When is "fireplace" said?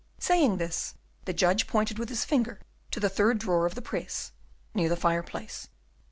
4.97-5.69